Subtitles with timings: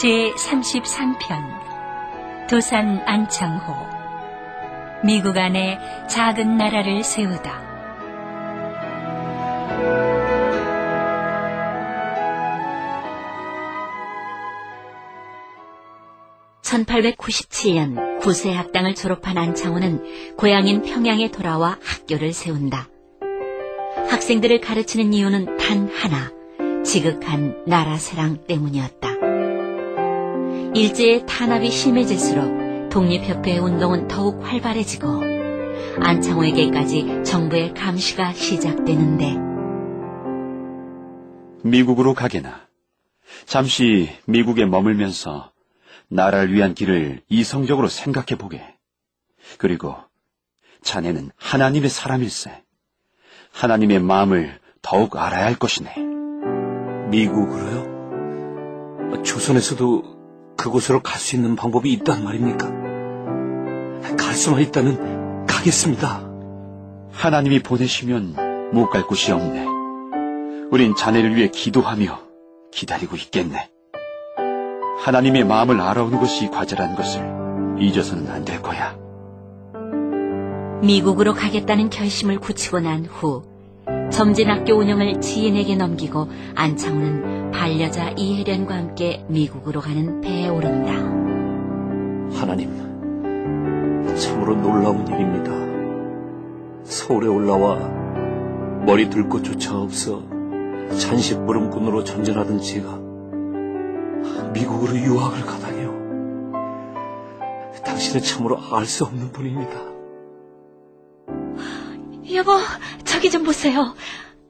[0.00, 3.74] 제 33편 도산 안창호
[5.04, 7.60] 미국 안에 작은 나라를 세우다
[16.62, 22.88] 1897년 구세 학당을 졸업한 안창호는 고향인 평양에 돌아와 학교를 세운다.
[24.08, 26.32] 학생들을 가르치는 이유는 단 하나,
[26.84, 29.09] 지극한 나라 사랑 때문이었다.
[30.74, 35.06] 일제의 탄압이 심해질수록 독립협회의 운동은 더욱 활발해지고
[36.00, 39.36] 안창호에게까지 정부의 감시가 시작되는데
[41.62, 42.68] 미국으로 가게나
[43.46, 45.50] 잠시 미국에 머물면서
[46.08, 48.62] 나라를 위한 길을 이성적으로 생각해 보게.
[49.58, 49.96] 그리고
[50.82, 52.64] 자네는 하나님의 사람일세.
[53.52, 55.94] 하나님의 마음을 더욱 알아야 할 것이네.
[57.10, 57.90] 미국으로요?
[59.22, 60.19] 조선에서도
[60.60, 62.68] 그곳으로 갈 수 있는 방법이 있단 말입니까?
[64.18, 66.28] 갈 수만 있다면 가겠습니다.
[67.12, 69.66] 하나님이 보내시면 못 갈 곳이 없네.
[70.70, 72.20] 우린 자네를 위해 기도하며
[72.72, 73.70] 기다리고 있겠네.
[75.02, 78.96] 하나님의 마음을 알아오는 것이 과제라는 것을 잊어서는 안 될 거야.
[80.82, 83.42] 미국으로 가겠다는 결심을 굳히고 난 후
[84.10, 90.92] 점진학교 운영을 지인에게 넘기고 안창호는 반려자 이혜련과 함께 미국으로 가는 배에 오른다.
[92.38, 92.70] 하나님,
[94.16, 95.50] 참으로 놀라운 일입니다.
[96.84, 97.76] 서울에 올라와
[98.84, 100.22] 머리 들 곳조차 없어
[100.98, 102.98] 잔식부름꾼으로 전전하던 제가
[104.52, 105.90] 미국으로 유학을 가다니요.
[107.84, 109.90] 당신은 참으로 알 수 없는 분입니다.
[112.34, 112.52] 여보,
[113.20, 113.94] 저기 좀 보세요.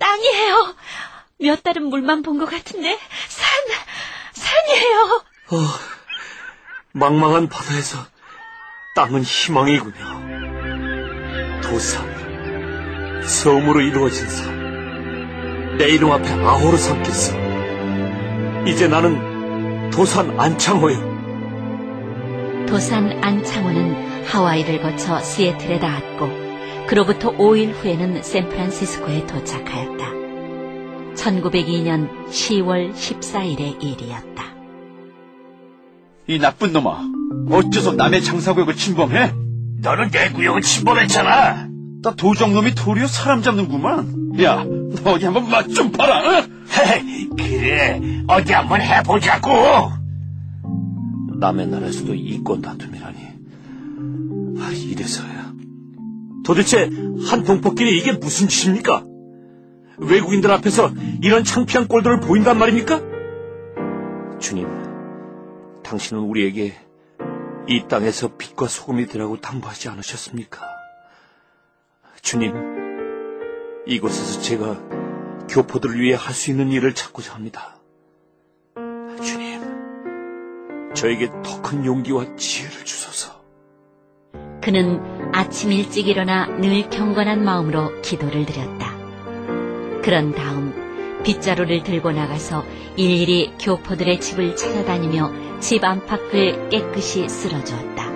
[0.00, 0.74] 땅이에요.
[1.40, 2.98] 몇 달은 물만 본 것 같은데
[3.28, 3.46] 산,
[4.32, 5.22] 산이에요.
[5.50, 5.56] 어,
[6.92, 7.98] 망망한 바다에서
[8.96, 9.94] 땅은 희망이군요.
[11.62, 15.76] 도산, 섬으로 이루어진 산.
[15.76, 17.34] 내 이름 앞에 아호로 삼겠어.
[18.66, 21.12] 이제 나는 도산 안창호요.
[22.66, 26.43] 도산 안창호는 하와이를 거쳐 시애틀에 닿았고
[26.86, 30.04] 그로부터 5일 후에는 샌프란시스코에 도착하였다.
[31.14, 34.44] 1902년 10월 14일의 일이었다.
[36.26, 37.00] 이 나쁜 놈아,
[37.50, 39.32] 어째서 남의 장사구역을 침범해?
[39.80, 41.68] 너는 내 구역을 침범했잖아.
[42.02, 44.40] 나 도적놈이 도리어 사람 잡는구만.
[44.42, 46.20] 야, 너 어디 한번 맛 좀 봐라.
[46.40, 47.30] 응?
[47.36, 49.50] 그래, 어디 한번 해보자고.
[51.38, 53.18] 남의 나라에서도 이권 다툼이라니.
[54.60, 55.43] 아, 이래서야.
[56.44, 56.90] 도대체
[57.28, 59.04] 한 동포끼리 이게 무슨 짓입니까?
[59.98, 60.90] 외국인들 앞에서
[61.22, 63.00] 이런 창피한 꼴들을 보인단 말입니까?
[64.38, 64.68] 주님,
[65.82, 66.74] 당신은 우리에게
[67.68, 70.60] 이 땅에서 빛과 소금이 되라고 당부하지 않으셨습니까?
[72.20, 72.52] 주님,
[73.86, 74.80] 이곳에서 제가
[75.48, 77.76] 교포들을 위해 할 수 있는 일을 찾고자 합니다.
[79.22, 79.62] 주님,
[80.94, 83.42] 저에게 더 큰 용기와 지혜를 주소서.
[84.62, 85.00] 그는
[85.36, 88.96] 아침 일찍 일어나 늘 경건한 마음으로 기도를 드렸다.
[90.00, 90.72] 그런 다음
[91.24, 92.64] 빗자루를 들고 나가서
[92.96, 98.12] 일일이 교포들의 집을 찾아다니며 집 안팎을 깨끗이 쓸어주었다.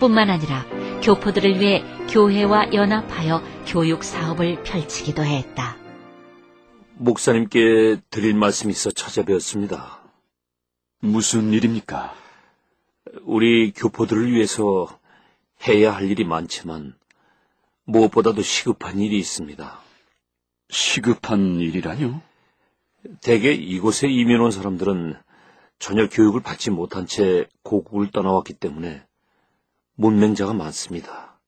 [0.00, 0.66] 뿐만 아니라
[1.02, 5.78] 교포들을 위해 교회와 연합하여 교육 사업을 펼치기도 했다.
[6.96, 10.02] 목사님께 드릴 말씀이 있어 찾아뵈었습니다.
[11.00, 12.12] 무슨 일입니까?
[13.22, 14.97] 우리 교포들을 위해서
[15.66, 16.94] 해야 할 일이 많지만
[17.84, 19.80] 무엇보다도 시급한 일이 있습니다.
[20.70, 22.20] 시급한 일이라뇨?
[23.22, 25.16] 대개 이곳에 이민 온 사람들은
[25.78, 29.02] 전혀 교육을 받지 못한 채 고국을 떠나왔기 때문에
[29.94, 31.40] 문맹자가 많습니다.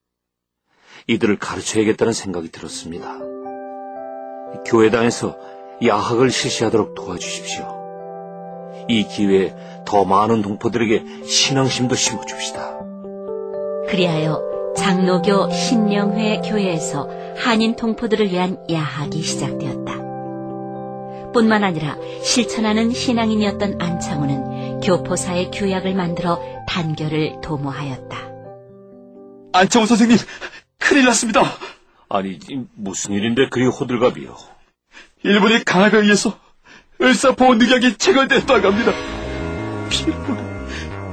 [1.07, 3.19] 이들을 가르쳐야겠다는 생각이 들었습니다.
[4.67, 5.39] 교회당에서
[5.85, 7.81] 야학을 실시하도록 도와주십시오.
[8.89, 9.55] 이 기회에
[9.87, 12.90] 더 많은 동포들에게 신앙심도 심어줍시다.
[13.91, 19.95] 그리하여 장로교 신령회 교회에서 한인 동포들을 위한 야학이 시작되었다.
[21.33, 28.17] 뿐만 아니라 실천하는 신앙인이었던 안창호는 교포사의 규약을 만들어 단결을 도모하였다.
[29.53, 30.19] 안창호 선생님,
[30.79, 31.43] 큰일 났습니다.
[32.09, 34.37] 아니, 이 무슨 일인데 그리 호들갑이요?
[35.25, 36.39] 일본의 강압에 의해서
[37.01, 38.93] 을사보호늑약이 체결됐다고 합니다.
[39.91, 40.37] 필요로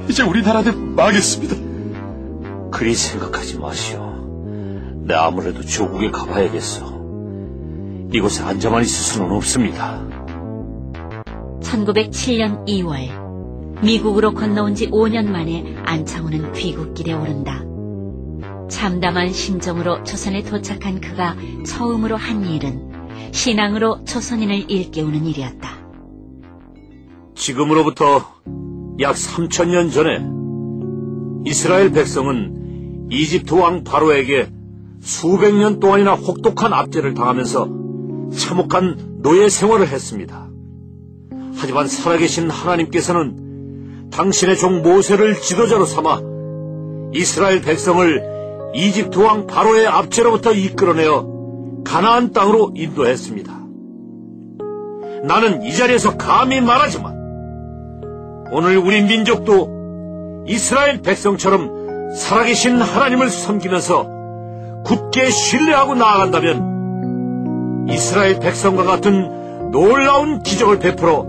[0.10, 1.67] 이제 우리나라는 망했습니다.
[2.72, 4.14] 그리 생각하지 마시오.
[5.06, 6.98] 내 아무래도 조국에 가봐야겠어.
[8.14, 10.06] 이곳에 앉아만 있을 수는 없습니다.
[11.62, 17.64] 1907년 2월 미국으로 건너온 지 5년 만에 안창호는 귀국길에 오른다.
[18.70, 21.36] 참담한 심정으로 조선에 도착한 그가
[21.66, 25.70] 처음으로 한 일은 신앙으로 조선인을 일깨우는 일이었다.
[27.36, 28.26] 지금으로부터
[29.00, 30.26] 약 3천년 전에
[31.46, 32.57] 이스라엘 백성은
[33.10, 34.50] 이집트 왕 바로에게
[35.02, 37.70] 수백 년 동안이나 혹독한 압제를 당하면서
[38.36, 40.50] 참혹한 노예 생활을 했습니다.
[41.56, 46.22] 하지만 살아계신 하나님께서는 당신의 종 모세를 지도자로 삼아
[47.14, 51.38] 이스라엘 백성을 이집트 왕 바로의 압제로부터 이끌어내어
[51.86, 53.58] 가나안 땅으로 인도했습니다.
[55.24, 57.16] 나는 이 자리에서 감히 말하지만
[58.52, 61.77] 오늘 우리 민족도 이스라엘 백성처럼
[62.16, 64.08] 살아계신 하나님을 섬기면서
[64.86, 71.26] 굳게 신뢰하고 나아간다면 이스라엘 백성과 같은 놀라운 기적을 베풀어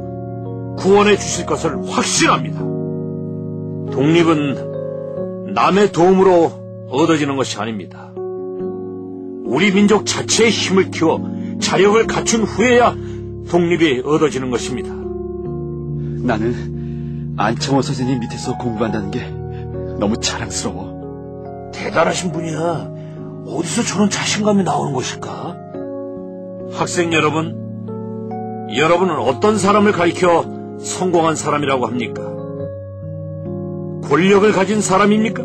[0.79, 2.61] 구원해 주실 것을 확신합니다.
[3.93, 6.53] 독립은 남의 도움으로
[6.91, 8.13] 얻어지는 것이 아닙니다.
[9.45, 11.21] 우리 민족 자체의 힘을 키워
[11.61, 12.95] 자력을 갖춘 후에야
[13.51, 14.91] 독립이 얻어지는 것입니다.
[16.25, 19.38] 나는 안창호 선생님 밑에서 공부한다는 게
[19.99, 21.71] 너무 자랑스러워.
[21.73, 22.93] 대단하신 분이야.
[23.47, 25.57] 어디서 저런 자신감이 나오는 것일까?
[26.73, 27.57] 학생 여러분,
[28.77, 30.45] 여러분은 어떤 사람을 가리켜
[30.79, 32.23] 성공한 사람이라고 합니까?
[34.09, 35.45] 권력을 가진 사람입니까?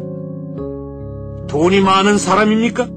[1.48, 2.88] 돈이 많은 사람입니까?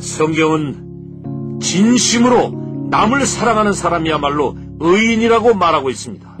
[0.00, 6.36] 성경은 진심으로 남을 사랑하는 사람이야말로 의인이라고 말하고 있습니다.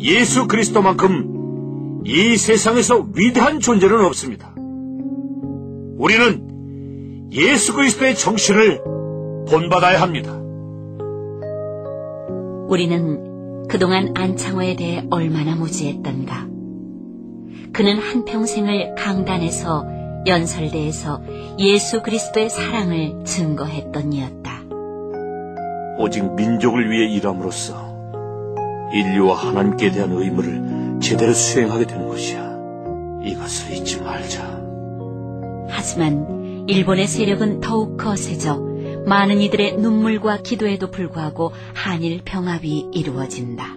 [0.00, 1.33] 예수 그리스도만큼
[2.04, 4.54] 이 세상에서 위대한 존재는 없습니다.
[5.96, 8.82] 우리는 예수 그리스도의 정신을
[9.48, 10.32] 본받아야 합니다.
[12.68, 16.46] 우리는 그동안 안창호에 대해 얼마나 무지했던가.
[17.72, 19.86] 그는 한평생을 강단에서
[20.26, 21.22] 연설대에서
[21.58, 24.62] 예수 그리스도의 사랑을 증거했던 이였다.
[25.98, 27.94] 오직 민족을 위해 일함으로써
[28.92, 30.73] 인류와 하나님께 대한 의무를
[31.04, 32.54] 제대로 수행하게 되는 것이야.
[33.24, 34.42] 이것을 잊지 말자.
[35.68, 38.58] 하지만 일본의 세력은 더욱 거세져
[39.04, 43.76] 많은 이들의 눈물과 기도에도 불구하고 한일 병합이 이루어진다.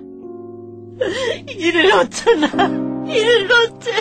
[1.49, 2.47] 이를 어쩌나,
[3.11, 3.91] 이를 어째.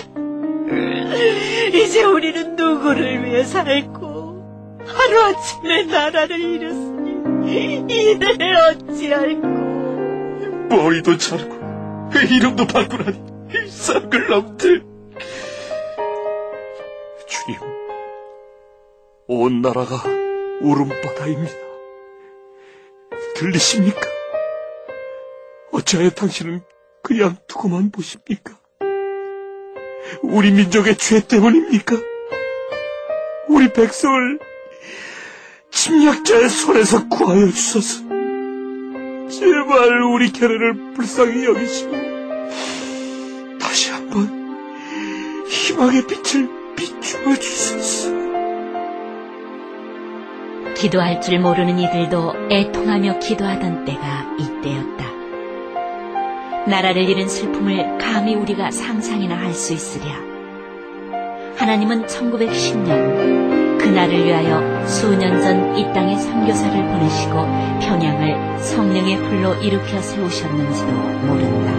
[1.76, 9.48] 이제 우리는 누구를 위해 살고, 하루아침에 나라를 잃었으니, 이를 어찌할꼬.
[10.70, 11.65] 머리도 자르고
[12.14, 13.18] 이름도 바꾸라니
[13.68, 14.84] 쌍글 놈들.
[17.26, 17.60] 주님,
[19.26, 20.02] 온 나라가
[20.60, 21.54] 울음바다입니다.
[23.36, 24.00] 들리십니까?
[25.72, 26.62] 어찌하여 당신은
[27.02, 28.58] 그냥 두고만 보십니까?
[30.22, 31.96] 우리 민족의 죄 때문입니까?
[33.48, 34.38] 우리 백성을
[35.70, 38.15] 침략자의 손에서 구하여 주소서.
[39.38, 41.92] 제발 우리 견해를 불쌍히 여기시고
[43.60, 44.30] 다시 한번
[45.46, 48.16] 희망의 빛을 비추어 주소서.
[50.74, 55.04] 기도할 줄 모르는 이들도 애통하며 기도하던 때가 이때였다.
[56.66, 60.06] 나라를 잃은 슬픔을 감히 우리가 상상이나 할 수 있으랴.
[61.58, 63.15] 하나님은 1910년
[63.86, 70.90] 그날을 위하여 수년 전 이 땅에 선교사를 보내시고 평양을 성령의 불로 일으켜 세우셨는지도
[71.26, 71.70] 모른다.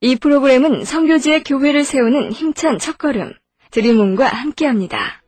[0.00, 3.34] 이 프로그램은 성교지의 교회를 세우는 힘찬 첫걸음,
[3.70, 5.22] 드림온과 함께합니다.